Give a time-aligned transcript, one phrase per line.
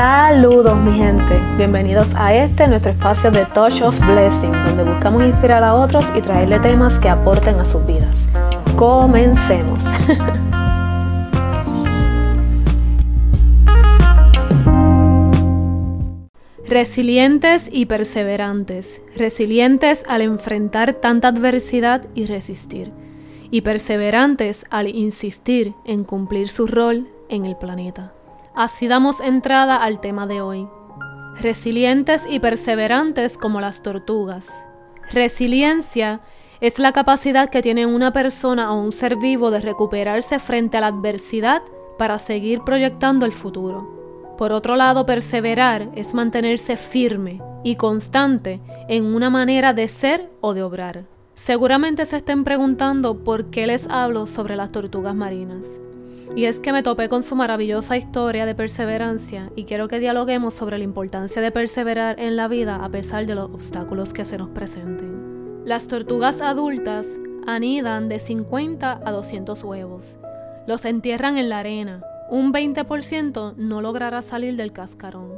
[0.00, 5.64] Saludos mi gente, bienvenidos a este nuestro espacio de Touch of Blessing, donde buscamos inspirar
[5.64, 8.28] a otros y traerle temas que aporten a sus vidas.
[8.76, 9.82] Comencemos.
[16.68, 22.92] Resilientes y perseverantes, resilientes al enfrentar tanta adversidad y resistir,
[23.50, 28.12] y perseverantes al insistir en cumplir su rol en el planeta.
[28.58, 30.68] Así damos entrada al tema de hoy.
[31.40, 34.66] Resilientes y perseverantes como las tortugas.
[35.12, 36.22] Resiliencia
[36.60, 40.80] es la capacidad que tiene una persona o un ser vivo de recuperarse frente a
[40.80, 41.62] la adversidad
[41.98, 44.34] para seguir proyectando el futuro.
[44.36, 50.52] Por otro lado, perseverar es mantenerse firme y constante en una manera de ser o
[50.52, 51.06] de obrar.
[51.36, 55.80] Seguramente se estén preguntando por qué les hablo sobre las tortugas marinas.
[56.36, 60.54] Y es que me topé con su maravillosa historia de perseverancia y quiero que dialoguemos
[60.54, 64.38] sobre la importancia de perseverar en la vida a pesar de los obstáculos que se
[64.38, 65.62] nos presenten.
[65.64, 70.18] Las tortugas adultas anidan de 50 a 200 huevos.
[70.66, 75.32] Los entierran en la arena, un 20% no logrará salir del cascarón.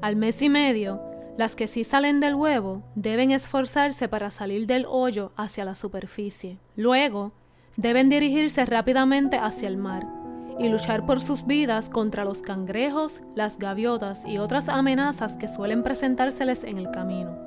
[0.00, 1.02] Al mes y medio,
[1.36, 6.58] las que sí salen del huevo deben esforzarse para salir del hoyo hacia la superficie.
[6.76, 7.32] Luego,
[7.76, 10.19] deben dirigirse rápidamente hacia el mar
[10.58, 15.82] y luchar por sus vidas contra los cangrejos, las gaviotas y otras amenazas que suelen
[15.82, 17.38] presentárseles en el camino.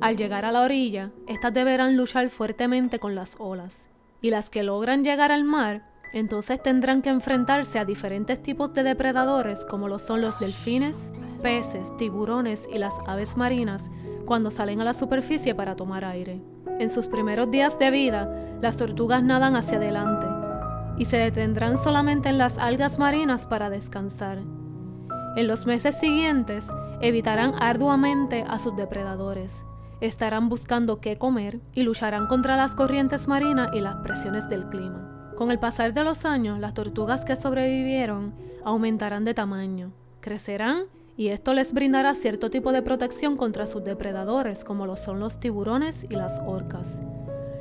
[0.00, 4.62] Al llegar a la orilla, estas deberán luchar fuertemente con las olas, y las que
[4.62, 9.98] logran llegar al mar entonces tendrán que enfrentarse a diferentes tipos de depredadores como lo
[9.98, 11.10] son los delfines,
[11.42, 13.90] peces, tiburones y las aves marinas
[14.24, 16.40] cuando salen a la superficie para tomar aire.
[16.78, 20.37] En sus primeros días de vida, las tortugas nadan hacia adelante
[20.98, 24.38] y se detendrán solamente en las algas marinas para descansar.
[25.36, 29.64] En los meses siguientes, evitarán arduamente a sus depredadores,
[30.00, 35.32] estarán buscando qué comer y lucharán contra las corrientes marinas y las presiones del clima.
[35.36, 40.84] Con el pasar de los años, las tortugas que sobrevivieron aumentarán de tamaño, crecerán
[41.16, 45.40] y esto les brindará cierto tipo de protección contra sus depredadores, como lo son los
[45.40, 47.02] tiburones y las orcas.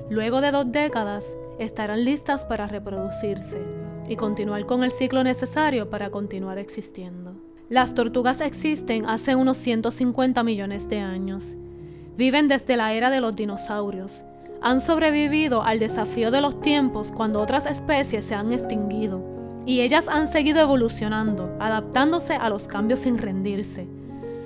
[0.09, 3.61] Luego de dos décadas, estarán listas para reproducirse
[4.07, 7.35] y continuar con el ciclo necesario para continuar existiendo.
[7.67, 11.55] Las tortugas existen hace unos 150 millones de años.
[12.15, 14.23] Viven desde la era de los dinosaurios,
[14.61, 19.21] han sobrevivido al desafío de los tiempos cuando otras especies se han extinguido,
[19.65, 23.87] y ellas han seguido evolucionando, adaptándose a los cambios sin rendirse.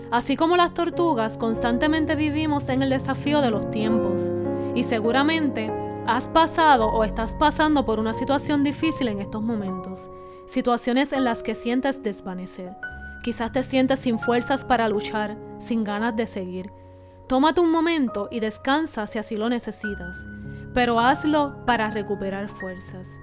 [0.10, 4.32] Así como las tortugas, constantemente vivimos en el desafío de los tiempos,
[4.76, 5.72] y seguramente
[6.08, 10.10] has pasado o estás pasando por una situación difícil en estos momentos,
[10.46, 12.76] situaciones en las que sientes desvanecer.
[13.24, 16.72] Quizás te sientes sin fuerzas para luchar, sin ganas de seguir,
[17.32, 20.28] Tómate un momento y descansa si así lo necesitas,
[20.74, 23.22] pero hazlo para recuperar fuerzas.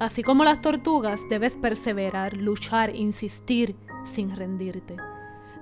[0.00, 4.96] Así como las tortugas, debes perseverar, luchar, insistir sin rendirte.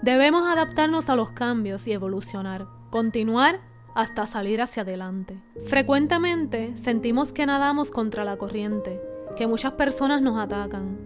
[0.00, 3.60] Debemos adaptarnos a los cambios y evolucionar, continuar
[3.94, 5.40] hasta salir hacia adelante.
[5.66, 9.00] Frecuentemente sentimos que nadamos contra la corriente,
[9.36, 10.98] que muchas personas nos atacan,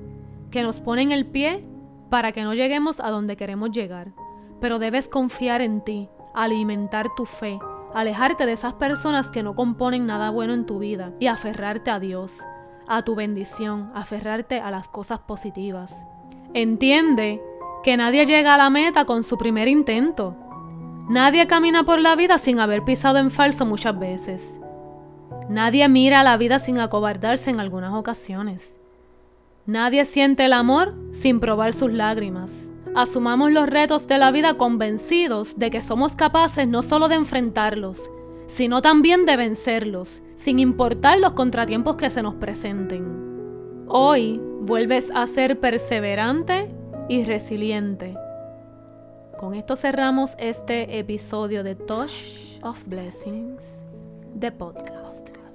[0.51, 1.65] que nos ponen el pie
[2.11, 4.13] para que no lleguemos a donde queremos llegar.
[4.61, 7.59] Pero debes confiar en ti, alimentar tu fe,
[7.95, 12.01] alejarte de esas personas que no componen nada bueno en tu vida y aferrarte a
[12.01, 12.43] Dios,
[12.87, 16.07] a tu bendición, aferrarte a las cosas positivas.
[16.55, 17.43] Entiende
[17.83, 20.37] que nadie llega a la meta con su primer intento.
[21.09, 24.61] Nadie camina por la vida sin haber pisado en falso muchas veces.
[25.49, 28.81] Nadie mira a la vida sin acobardarse en algunas ocasiones.
[29.67, 32.73] Nadie siente el amor sin probar sus lágrimas.
[32.97, 38.11] Asumamos los retos de la vida convencidos de que somos capaces no solo de enfrentarlos,
[38.47, 43.85] sino también de vencerlos, sin importar los contratiempos que se nos presenten.
[43.87, 46.75] Hoy vuelves a ser perseverante
[47.09, 48.17] y resiliente.
[49.39, 53.85] Con esto cerramos este episodio de Touch of Blessings,
[54.35, 55.46] de podcast.